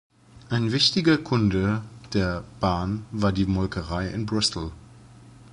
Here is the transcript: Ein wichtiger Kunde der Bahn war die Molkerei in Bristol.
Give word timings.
Ein 0.49 0.71
wichtiger 0.71 1.19
Kunde 1.19 1.83
der 2.15 2.43
Bahn 2.59 3.05
war 3.11 3.31
die 3.31 3.45
Molkerei 3.45 4.07
in 4.07 4.25
Bristol. 4.25 4.71